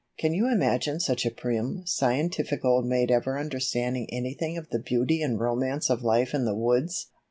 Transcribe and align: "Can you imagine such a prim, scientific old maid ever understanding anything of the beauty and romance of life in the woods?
"Can 0.17 0.33
you 0.33 0.51
imagine 0.51 0.99
such 0.99 1.27
a 1.27 1.29
prim, 1.29 1.83
scientific 1.85 2.65
old 2.65 2.87
maid 2.87 3.11
ever 3.11 3.37
understanding 3.37 4.07
anything 4.11 4.57
of 4.57 4.69
the 4.69 4.79
beauty 4.79 5.21
and 5.21 5.39
romance 5.39 5.91
of 5.91 6.01
life 6.01 6.33
in 6.33 6.43
the 6.43 6.55
woods? 6.55 7.11